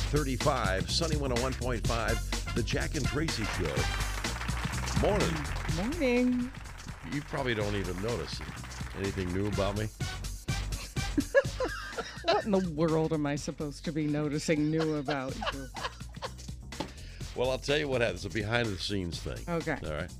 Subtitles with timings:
[0.00, 3.72] 535, Sunny 101.5, The Jack and Tracy Show.
[5.00, 5.34] Morning.
[5.76, 6.52] Morning.
[7.12, 8.38] You probably don't even notice
[8.98, 9.88] anything new about me.
[12.24, 15.68] What in the world am I supposed to be noticing new about you?
[17.36, 18.16] Well, I'll tell you what happened.
[18.16, 19.38] It's a behind the scenes thing.
[19.48, 19.78] Okay.
[19.86, 20.10] All right.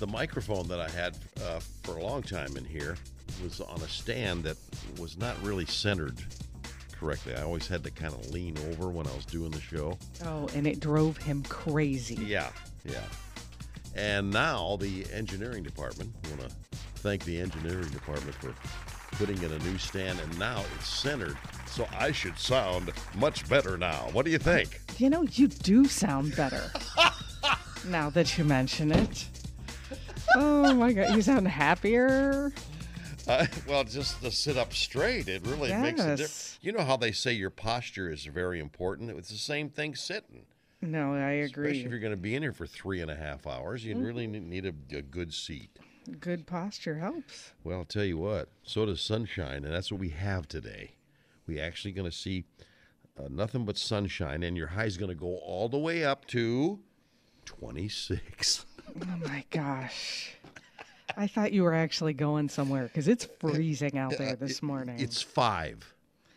[0.00, 2.96] The microphone that I had uh, for a long time in here
[3.44, 4.56] was on a stand that
[4.98, 6.20] was not really centered
[6.98, 7.34] correctly.
[7.34, 9.98] I always had to kind of lean over when I was doing the show.
[10.24, 12.16] Oh, and it drove him crazy.
[12.16, 12.50] Yeah,
[12.84, 13.04] yeah.
[13.94, 16.56] And now the engineering department, I want to
[16.96, 18.54] thank the engineering department for
[19.12, 21.36] putting in a new stand, and now it's centered.
[21.66, 24.08] So I should sound much better now.
[24.12, 24.80] What do you think?
[24.98, 26.70] You know, you do sound better
[27.86, 29.28] now that you mention it.
[30.34, 32.52] Oh my God, you sound happier.
[33.28, 36.58] Uh, well, just to sit up straight, it really makes a difference.
[36.62, 39.10] You know how they say your posture is very important?
[39.10, 40.46] It's the same thing sitting.
[40.80, 41.84] No, I Especially agree.
[41.84, 44.28] if you're going to be in here for three and a half hours, you really
[44.28, 45.70] need a, a good seat.
[46.20, 47.50] Good posture helps.
[47.64, 50.92] Well, I'll tell you what, so does sunshine, and that's what we have today.
[51.48, 52.44] We actually going to see
[53.18, 56.26] uh, nothing but sunshine, and your high is going to go all the way up
[56.28, 56.78] to
[57.44, 58.66] 26.
[59.02, 60.36] Oh my gosh.
[61.16, 65.00] I thought you were actually going somewhere because it's freezing out there this morning.
[65.00, 65.94] It's five.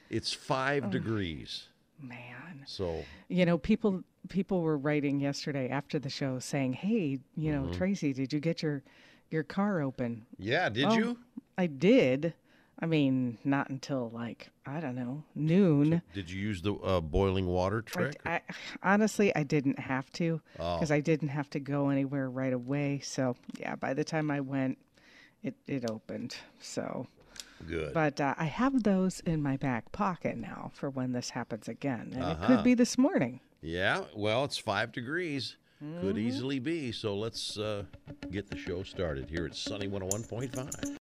[0.10, 1.68] It's five degrees.
[2.02, 2.64] Man.
[2.66, 7.66] So You know, people people were writing yesterday after the show saying, "Hey, you Mm-hmm.
[7.68, 8.84] know, Tracy, did you get your
[9.30, 11.18] your car open?" yeah, did Well, you?
[11.58, 12.34] I did.
[12.82, 16.02] I mean, not until like I don't know noon.
[16.14, 18.22] Did you use the uh, boiling water I, trick?
[18.26, 18.42] I
[18.82, 20.76] honestly I didn't have to Oh.
[20.76, 23.00] because I didn't have to go anywhere right away.
[23.04, 24.78] So yeah, by the time I went,
[25.44, 26.38] it it opened.
[26.62, 27.08] So,
[27.68, 27.94] Good.
[27.94, 32.14] but uh, I have those in my back pocket now for when this happens again,
[32.16, 32.48] and it Uh-huh.
[32.48, 33.42] could be this morning.
[33.62, 35.58] Yeah, well, it's five degrees.
[36.00, 36.28] Could Mm-hmm.
[36.28, 36.92] easily be.
[36.94, 37.84] So let's uh,
[38.32, 40.99] get the show started here at Sunny 101.5.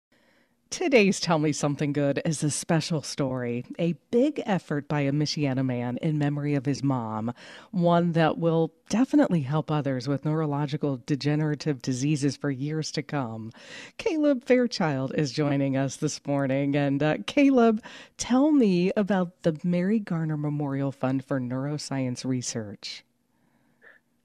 [0.70, 5.64] Today's Tell Me Something Good is a special story, a big effort by a Michiana
[5.64, 7.32] man in memory of his mom,
[7.70, 13.50] one that will definitely help others with neurological degenerative diseases for years to come.
[13.96, 16.76] Caleb Fairchild is joining us this morning.
[16.76, 17.82] And uh, Caleb,
[18.18, 23.04] tell me about the Mary Garner Memorial Fund for Neuroscience Research.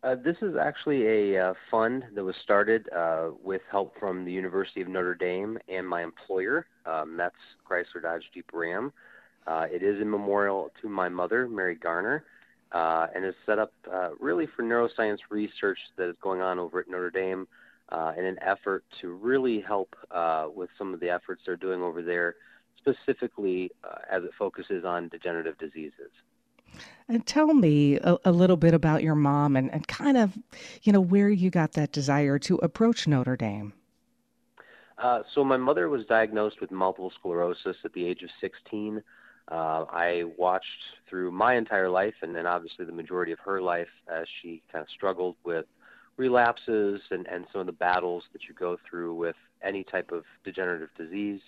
[0.03, 4.31] Uh, this is actually a uh, fund that was started uh, with help from the
[4.31, 8.91] University of Notre Dame and my employer, um, that's Chrysler Dodge Jeep Ram.
[9.47, 12.25] Uh, it is a memorial to my mother, Mary Garner,
[12.73, 13.71] uh, and is set up
[14.19, 17.47] really for neuroscience research that is going on over at Notre Dame
[18.17, 19.95] in an effort to really help
[20.53, 22.35] with some of the efforts they're doing over there,
[22.77, 23.71] specifically
[24.11, 26.11] as it focuses on degenerative diseases.
[27.07, 30.37] And tell me a, a little bit about your mom and, and kind of,
[30.83, 33.73] you know, where you got that desire to approach Notre Dame.
[34.97, 39.03] Uh, so my mother was diagnosed with multiple sclerosis at the age of 16.
[39.51, 40.67] Uh, I watched
[41.09, 44.81] through my entire life, and then obviously the majority of her life, as she kind
[44.81, 45.65] of struggled with
[46.15, 50.23] relapses and, and some of the battles that you go through with any type of
[50.43, 51.41] degenerative disease.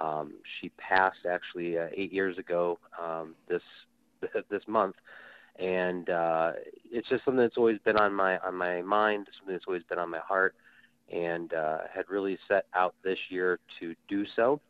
[0.00, 3.62] Um, she passed actually uh, eight years ago um, this
[4.50, 4.96] this month,
[5.58, 6.52] and uh,
[6.90, 9.98] it's just something that's always been on my on my mind, something that's always been
[9.98, 10.54] on my heart
[11.12, 14.60] and uh, had really set out this year to do so,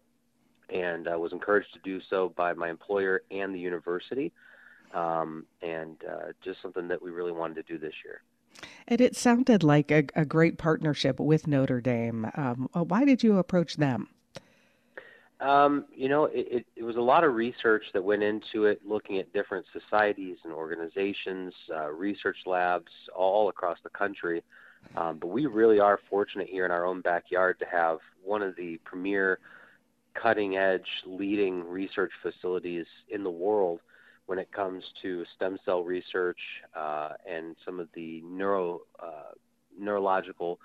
[0.69, 4.33] and uh, was encouraged to do so by my employer and the university,
[4.93, 8.23] um, and uh, just something that we really wanted to do this year.
[8.89, 12.31] And it sounded like a, a great partnership with Notre Dame.
[12.35, 14.09] Um, uh, why did you approach them?
[15.43, 18.81] Um, you know, it, it, it was a lot of research that went into it,
[18.87, 24.45] looking at different societies and organizations, uh, research labs all across the country.
[24.97, 28.55] Um, but we really are fortunate here in our own backyard to have one of
[28.55, 29.41] the premier
[30.15, 33.81] cutting edge leading research facilities in the world
[34.27, 36.39] when it comes to stem cell research
[36.77, 39.33] uh, and some of the neuro uh,
[39.79, 40.61] neurological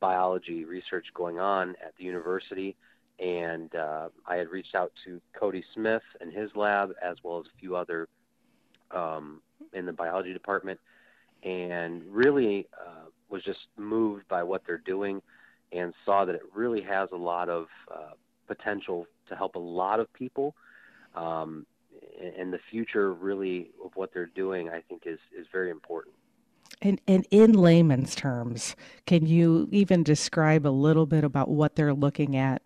[0.00, 2.76] biology research going on at the university
[3.22, 7.46] and uh, I had reached out to Cody Smith and his lab, as well as
[7.46, 8.08] a few other
[8.90, 9.40] um,
[9.72, 10.80] in the biology department,
[11.44, 15.22] and really uh, was just moved by what they're doing,
[15.70, 18.10] and saw that it really has a lot of uh,
[18.48, 20.56] potential to help a lot of people.
[21.14, 21.64] Um,
[22.36, 26.14] and the future, really, of what they're doing, I think, is is very important.
[26.80, 28.74] And, and in layman's terms,
[29.06, 32.62] can you even describe a little bit about what they're looking at?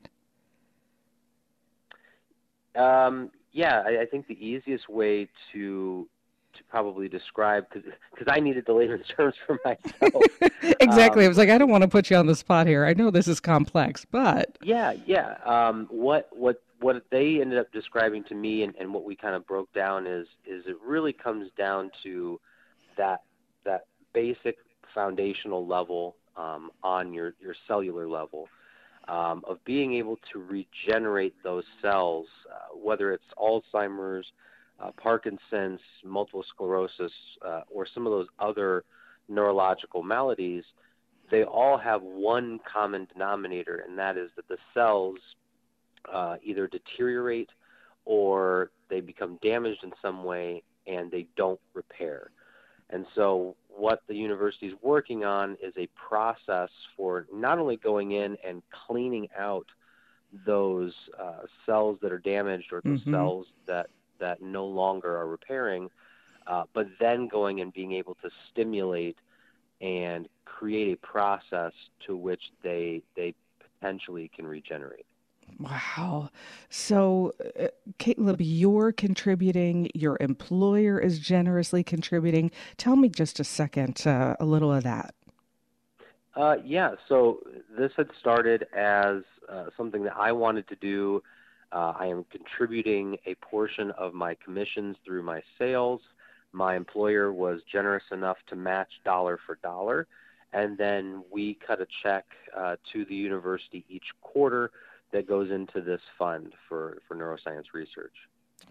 [2.76, 6.08] Um, yeah, I, I think the easiest way to
[6.56, 7.92] to probably describe because
[8.26, 10.22] I needed the layman's terms for myself.
[10.80, 11.24] exactly.
[11.24, 12.84] Um, I was like, I don't want to put you on the spot here.
[12.84, 15.36] I know this is complex, but yeah, yeah.
[15.44, 19.34] Um, what what what they ended up describing to me and, and what we kind
[19.34, 22.40] of broke down is is it really comes down to
[22.96, 23.22] that
[23.64, 24.56] that basic
[24.94, 28.48] foundational level um, on your your cellular level.
[29.08, 34.26] Um, of being able to regenerate those cells, uh, whether it's Alzheimer's,
[34.80, 37.12] uh, Parkinson's, multiple sclerosis,
[37.46, 38.82] uh, or some of those other
[39.28, 40.64] neurological maladies,
[41.30, 45.18] they all have one common denominator, and that is that the cells
[46.12, 47.50] uh, either deteriorate
[48.04, 52.30] or they become damaged in some way and they don't repair.
[52.90, 58.12] And so, what the university is working on is a process for not only going
[58.12, 59.66] in and cleaning out
[60.46, 63.14] those uh, cells that are damaged or those mm-hmm.
[63.14, 63.88] cells that
[64.18, 65.90] that no longer are repairing,
[66.46, 69.18] uh, but then going and being able to stimulate
[69.80, 71.72] and create a process
[72.06, 73.34] to which they they
[73.80, 75.06] potentially can regenerate.
[75.58, 76.30] Wow.
[76.68, 82.50] So, uh, Caleb, you're contributing, your employer is generously contributing.
[82.76, 85.14] Tell me just a second, uh, a little of that.
[86.34, 87.40] Uh, yeah, so
[87.78, 91.22] this had started as uh, something that I wanted to do
[91.72, 96.00] uh, I am contributing a portion of my commissions through my sales.
[96.52, 100.06] My employer was generous enough to match dollar for dollar,
[100.52, 102.24] and then we cut a check
[102.56, 104.70] uh, to the university each quarter
[105.16, 108.12] that goes into this fund for, for neuroscience research.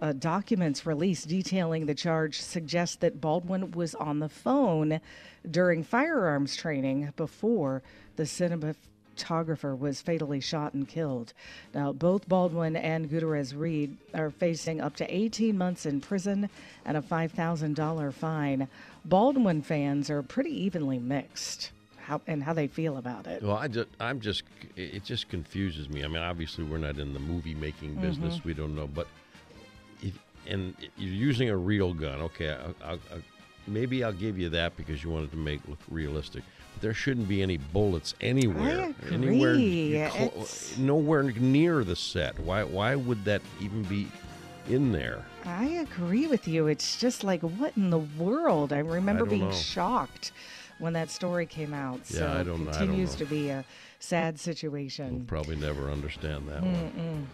[0.00, 5.00] Uh, documents released detailing the charge suggest that Baldwin was on the phone
[5.50, 7.82] during firearms training before
[8.16, 11.34] the cinematographer was fatally shot and killed.
[11.74, 16.48] Now, both Baldwin and Gutierrez Reed are facing up to 18 months in prison
[16.86, 18.68] and a $5,000 fine.
[19.04, 21.72] Baldwin fans are pretty evenly mixed.
[22.02, 23.40] How, and how they feel about it.
[23.40, 24.42] Well, I just, I'm just,
[24.74, 26.02] it just confuses me.
[26.02, 28.38] I mean, obviously, we're not in the movie making business.
[28.38, 28.48] Mm-hmm.
[28.48, 29.06] We don't know, but
[30.50, 32.20] and you're using a real gun.
[32.22, 33.22] Okay, I'll, I'll, I'll,
[33.66, 36.42] maybe I'll give you that because you wanted to make look realistic.
[36.74, 40.46] But there shouldn't be any bullets anywhere, anywhere, clo-
[40.78, 42.38] nowhere near the set.
[42.40, 42.64] Why?
[42.64, 44.08] Why would that even be
[44.68, 45.24] in there?
[45.44, 46.66] I agree with you.
[46.66, 48.72] It's just like what in the world?
[48.72, 49.52] I remember I being know.
[49.54, 50.32] shocked
[50.78, 52.00] when that story came out.
[52.08, 52.62] Yeah, so I don't.
[52.68, 53.64] It continues I don't to be a
[54.00, 55.14] sad situation.
[55.16, 56.94] We'll probably never understand that Mm-mm.
[56.94, 57.26] one.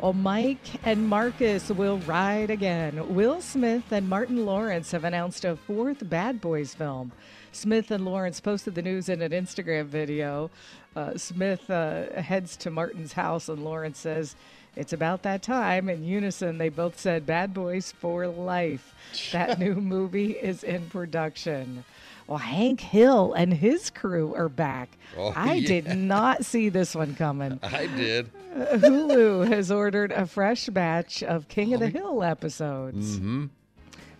[0.00, 3.14] Well, Mike and Marcus will ride again.
[3.14, 7.12] Will Smith and Martin Lawrence have announced a fourth Bad Boys film.
[7.52, 10.50] Smith and Lawrence posted the news in an Instagram video.
[10.96, 14.34] Uh, Smith uh, heads to Martin's house, and Lawrence says,
[14.76, 15.88] It's about that time.
[15.88, 18.94] In unison, they both said, Bad Boys for Life.
[19.32, 21.84] That new movie is in production.
[22.26, 24.96] Well, Hank Hill and his crew are back.
[25.16, 25.68] Oh, I yeah.
[25.68, 27.60] did not see this one coming.
[27.62, 28.30] I did.
[28.54, 33.18] Uh, Hulu has ordered a fresh batch of King oh, of the Hill episodes.
[33.18, 33.46] Mm-hmm.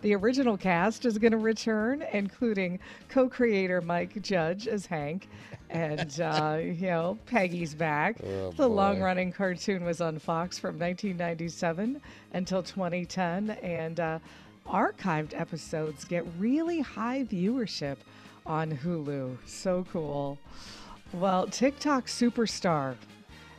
[0.01, 5.27] The original cast is going to return, including co creator Mike Judge as Hank.
[5.71, 8.17] And, uh, you know, Peggy's back.
[8.23, 11.99] Oh, the long running cartoon was on Fox from 1997
[12.33, 13.49] until 2010.
[13.49, 14.19] And uh,
[14.67, 17.97] archived episodes get really high viewership
[18.45, 19.37] on Hulu.
[19.45, 20.37] So cool.
[21.13, 22.95] Well, TikTok superstar.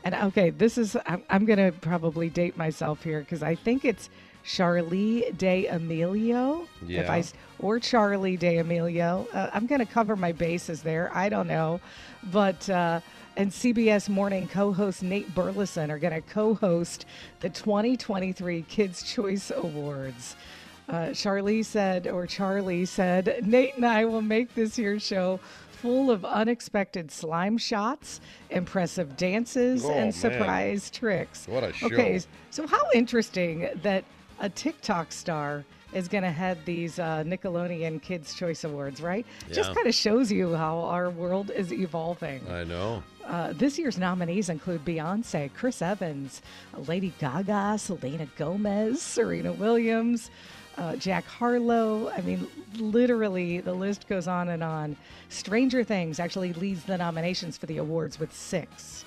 [0.05, 3.85] And okay, this is, I'm, I'm going to probably date myself here because I think
[3.85, 4.09] it's
[4.45, 6.67] Charli D'Amelio.
[6.89, 7.23] If I, Yeah.
[7.59, 9.27] or Charli D'Amelio.
[9.35, 11.11] Uh, I'm going to cover my bases there.
[11.13, 11.81] I don't know.
[12.31, 13.01] But, uh,
[13.37, 17.05] and CBS Morning co host Nate Burleson are going to co host
[17.41, 20.37] the 2023 Kids' Choice Awards.
[20.89, 25.41] Uh, Charli said, or Charli said, Nate and I will make this year's show
[25.73, 31.47] full of unexpected slime shots, impressive dances, Oh, and surprise tricks.
[31.49, 31.87] What a show.
[31.87, 34.05] Okay, so how interesting that
[34.41, 39.25] a TikTok star is going to head these uh, Nickelodeon Kids' Choice Awards, right?
[39.49, 39.55] Yeah.
[39.55, 42.47] Just kind of shows you how our world is evolving.
[42.51, 43.03] I know.
[43.25, 46.43] Uh, this year's nominees include Beyonce, Chris Evans,
[46.87, 50.31] Lady Gaga, Selena Gomez, Serena Williams,
[50.79, 52.11] uh, Jack Harlow.
[52.11, 52.47] I mean,
[52.79, 54.97] literally, the list goes on and on.
[55.29, 59.05] Stranger Things actually leads the nominations for the awards with six.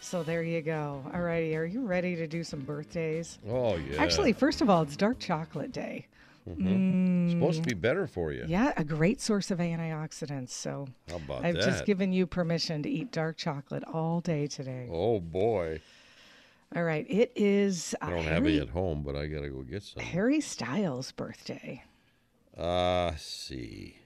[0.00, 1.04] So there you go.
[1.12, 3.38] All righty, are you ready to do some birthdays?
[3.48, 4.00] Oh yeah.
[4.02, 6.06] Actually, first of all, it's Dark Chocolate Day.
[6.50, 8.44] It's supposed to be better for you.
[8.48, 10.48] Yeah, a great source of antioxidants.
[10.50, 11.64] So How about I've that?
[11.64, 14.88] just given you permission to eat dark chocolate all day today.
[14.90, 15.80] oh boy.
[16.76, 19.48] All right, it is uh, I don't have Harry, any at home, but I gotta
[19.48, 20.02] go get some.
[20.02, 21.82] Harry Styles' birthday.
[22.56, 23.98] Uh, see.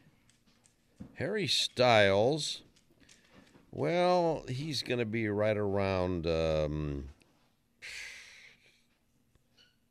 [1.14, 2.62] Harry Styles.
[3.70, 6.26] Well, he's going to be right around.
[6.26, 7.08] Um,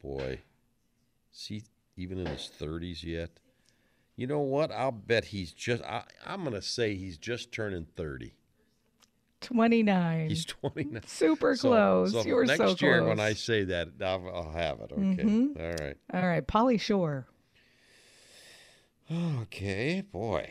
[0.04, 0.40] boy,
[1.32, 1.64] See,
[1.98, 3.32] even in his 30s yet?
[4.16, 4.72] You know what?
[4.72, 5.82] I'll bet he's just.
[5.84, 8.34] I, I'm going to say he's just turning 30.
[9.42, 10.30] 29.
[10.30, 11.02] He's 29.
[11.06, 12.12] Super So- close.
[12.14, 13.10] So, you were next so year, close.
[13.10, 14.92] when I say that, I'll, I'll have it.
[14.92, 15.00] Okay.
[15.24, 15.62] Mm-hmm.
[15.62, 15.98] All right.
[16.14, 17.28] All right, Pauly Shore.
[19.12, 20.50] Okay, boy.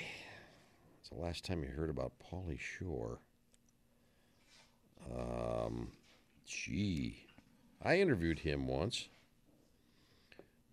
[1.01, 3.21] It's the last time you heard about Pauly Shore.
[5.11, 5.93] Um,
[6.47, 7.27] gee,
[7.83, 9.09] I interviewed him once.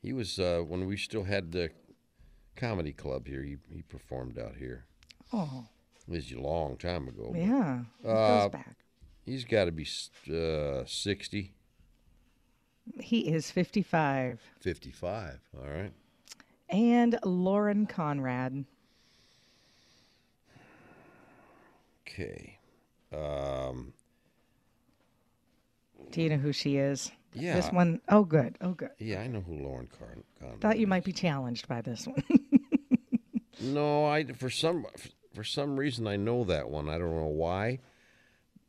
[0.02, 1.70] He was uh, when we still had the
[2.56, 3.42] comedy club here.
[3.44, 4.86] He he performed out here.
[5.32, 5.66] Oh,
[6.08, 7.30] was a long time ago.
[7.32, 7.82] but yeah.
[8.04, 8.76] It Uh, goes back.
[9.26, 9.86] He's got to be
[10.34, 11.54] uh, 60,
[13.02, 14.40] He is 55.
[14.62, 15.40] 55.
[15.60, 15.92] All right.
[16.70, 18.64] And Lauren Conrad.
[22.08, 22.58] Okay.
[23.14, 23.94] Um,
[26.12, 27.12] Do you know who she is?
[27.34, 27.56] yeah.
[27.56, 28.58] This one, oh, good.
[28.62, 28.90] Oh, good.
[28.98, 30.90] Yeah, I know who Lauren Con- Conrad Thought you is.
[30.90, 32.24] might be challenged by this one.
[33.60, 34.86] No, I for some
[35.38, 36.90] for some reason I know that one.
[36.90, 37.78] I don't know why,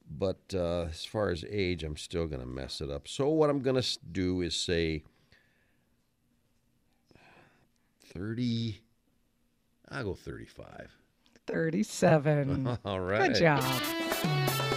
[0.07, 3.09] but uh, as far as age, I'm still gonna mess it up.
[3.09, 3.83] So what I'm gonna
[4.13, 5.03] do is say
[8.13, 8.83] thirty.
[9.89, 10.95] I'll go thirty-five.
[11.47, 12.79] 37.
[12.85, 13.33] All right.
[13.33, 14.68] Good job.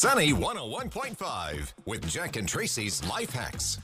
[0.00, 3.78] Sunny 101.5 with Jack and Tracy's Life Hacks.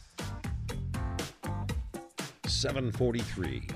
[2.47, 3.69] Seven forty-three.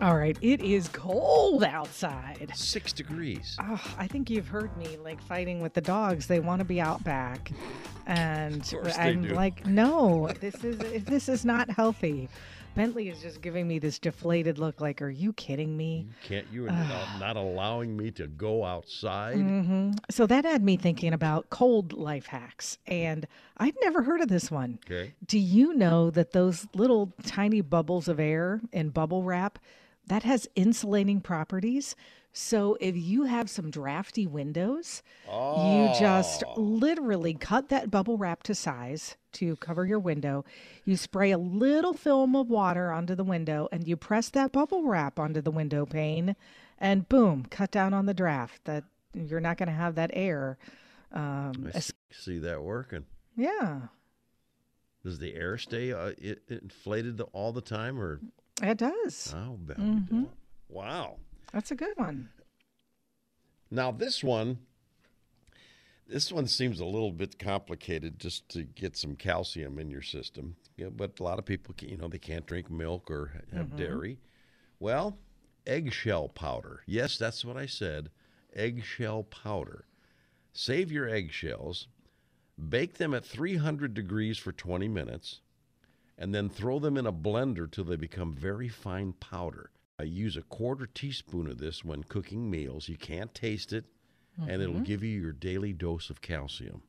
[0.00, 2.52] All right, it is cold outside.
[2.54, 3.56] Six degrees.
[3.60, 6.28] Oh, I think you've heard me like fighting with the dogs.
[6.28, 7.50] They want to be out back,
[8.06, 9.34] and course I'm do.
[9.34, 12.28] like, no, this is this is not healthy.
[12.74, 14.80] Bentley is just giving me this deflated look.
[14.80, 16.06] Like, are you kidding me?
[16.24, 19.36] Can't you not, not allowing me to go outside?
[19.36, 19.92] Mm-hmm.
[20.10, 23.26] So that had me thinking about cold life hacks, and
[23.58, 24.78] I'd never heard of this one.
[24.86, 25.14] Okay.
[25.26, 29.58] Do you know that those little tiny bubbles of air in bubble wrap
[30.06, 31.94] that has insulating properties?
[32.32, 38.54] So if you have some drafty windows, you just literally cut that bubble wrap to
[38.54, 40.44] size to cover your window.
[40.84, 44.84] You spray a little film of water onto the window and you press that bubble
[44.84, 46.34] wrap onto the window pane
[46.78, 48.64] and boom, cut down on the draft.
[48.64, 48.84] That
[49.14, 50.58] you're not going to have that air.
[51.12, 53.04] Um, I see, that working.
[53.36, 53.82] yeah,
[55.04, 56.12] Does the air stay uh,
[56.48, 58.20] inflated the, all the time, or
[58.62, 59.30] it does.
[59.34, 60.24] about Mm-hmm.
[60.70, 61.18] Wow.
[61.52, 62.30] That's a good one.
[63.70, 64.58] Now this one,
[66.06, 70.56] this one seems a little bit complicated just to get some calcium in your system.
[70.76, 73.56] Yeah, but a lot of people, can, you know, they can't drink milk or ha-
[73.56, 73.78] have mm-hmm.
[73.78, 74.18] dairy.
[74.78, 75.18] Well,
[75.66, 76.82] eggshell powder.
[76.86, 78.10] Yes, that's what I said.
[78.54, 79.86] Eggshell powder.
[80.52, 81.88] Save your eggshells,
[82.68, 85.40] bake them at 300 degrees for 20 minutes,
[86.18, 89.70] and then throw them in a blender till they become very fine powder.
[90.02, 92.88] I use a quarter teaspoon of this when cooking meals.
[92.88, 93.84] You can't taste it,
[94.36, 94.82] and it'll mm-hmm.
[94.82, 96.82] give you your daily dose of calcium.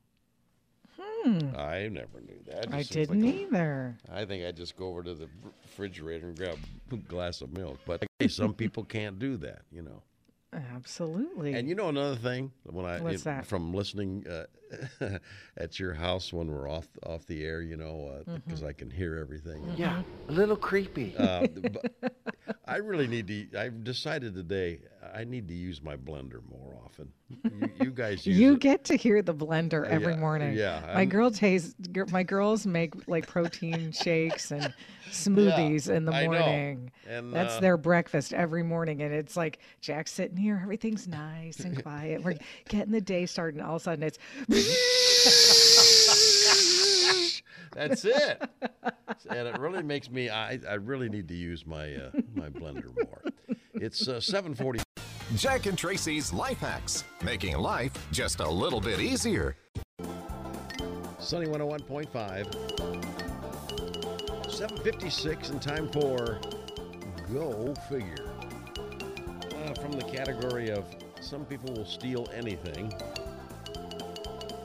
[0.98, 1.54] Hmm.
[1.56, 2.74] I never knew that.
[2.74, 3.96] I seems like didn't a- either.
[4.12, 6.58] I think I'd just go over to the refrigerator and grab
[6.90, 7.78] a glass of milk.
[7.86, 10.02] But hey, some people can't do that, you know.
[10.74, 11.54] Absolutely.
[11.54, 13.46] And you know another thing when I What's that?
[13.46, 15.18] from listening uh,
[15.56, 18.68] at your house when we're off off the air, you know, because Mm-hmm.
[18.68, 19.66] I can hear everything.
[19.76, 21.14] Yeah, a little creepy.
[21.16, 22.12] Uh, but
[22.66, 23.58] I really need to.
[23.58, 24.80] I've decided today
[25.14, 27.12] I need to use my blender more often.
[27.44, 28.60] You, you guys you it.
[28.60, 30.54] get to hear the blender every yeah, morning.
[30.56, 31.74] yeah, my I'm- girl taste.
[31.92, 34.72] gir- My girls make like protein shakes and
[35.10, 36.90] smoothies in the morning.
[37.08, 41.60] And, That's uh, their breakfast every morning, and it's like Jack's sitting here, everything's nice
[41.60, 42.22] and quiet.
[42.24, 42.36] We're
[42.68, 44.18] getting the day started, and all of a sudden it's.
[47.74, 48.42] That's it.
[49.28, 50.28] and it really makes me.
[50.30, 53.22] I, I really need to use my uh, my blender more.
[53.74, 54.82] It's uh, 7:40.
[55.36, 59.56] Jack and Tracy's Life Hacks, making life just a little bit easier.
[61.18, 62.10] Sunny 101.5.
[64.50, 66.38] 756 and time for
[67.32, 68.30] Go Figure.
[68.78, 70.84] Uh, from the category of
[71.20, 72.92] some people will steal anything.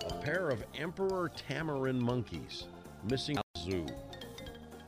[0.10, 2.66] A pair of emperor tamarin monkeys
[3.10, 3.86] missing a zoo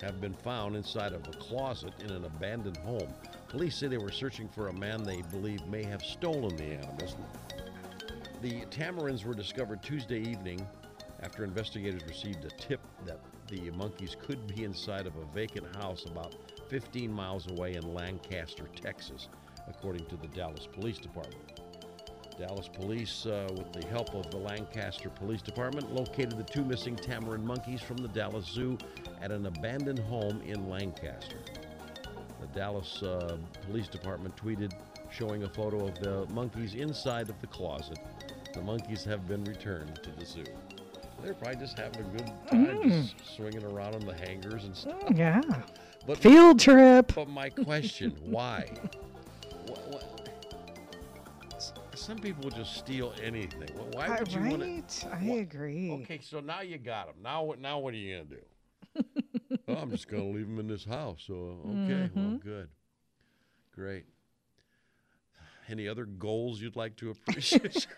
[0.02, 3.14] have been found inside of a closet in an abandoned home.
[3.52, 7.18] Police say they were searching for a man they believe may have stolen the animals.
[8.42, 10.66] The tamarins were discovered Tuesday evening
[11.22, 16.06] after investigators received a tip that the monkeys could be inside of a vacant house
[16.06, 16.34] about
[16.70, 19.28] 15 miles away in Lancaster, Texas,
[19.68, 21.60] according to the Dallas Police Department.
[22.40, 26.96] Dallas police, uh, with the help of the Lancaster Police Department, located the two missing
[26.96, 28.78] tamarin monkeys from the Dallas Zoo
[29.22, 31.36] at an abandoned home in Lancaster.
[32.42, 34.74] The Dallas uh, Police Department tweeted
[35.12, 38.00] showing a photo of the monkeys inside of the closet.
[38.54, 40.44] The monkeys have been returned to the zoo.
[41.24, 45.04] They're probably just having a good time, just swinging around on the hangers and stuff.
[45.14, 45.42] yeah.
[46.08, 47.12] But, Field trip.
[47.14, 48.68] but my question, why?
[49.70, 53.70] Wh- wh- s- Some people just steal anything.
[53.94, 55.08] Why Uh, would you want to?
[55.10, 55.22] right?
[55.22, 55.92] I agree.
[55.92, 57.18] Okay, so now you got them.
[57.22, 57.60] Now what?
[57.60, 58.42] Now what are you gonna do?
[59.78, 61.24] Oh, I'm just gonna leave them in this house.
[61.28, 62.38] So okay, well, Mm-hmm.
[62.38, 62.70] good,
[63.74, 64.06] great.
[65.70, 67.88] Any other goals you'd like to appreciate?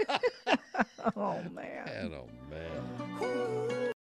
[1.16, 1.86] Oh man.
[1.86, 3.63] Man, oh man.